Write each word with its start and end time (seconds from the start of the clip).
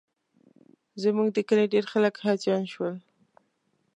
زموږ 1.03 1.27
د 1.33 1.37
کلي 1.47 1.65
ډېر 1.73 1.85
خلک 1.93 2.13
حاجیان 2.25 2.63
شول. 2.73 2.95